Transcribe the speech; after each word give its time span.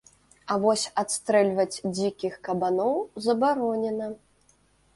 А 0.53 0.55
вось 0.61 0.85
адстрэльваць 1.01 1.75
дзікіх 1.97 2.33
кабаноў 2.49 2.97
забаронена. 3.29 4.11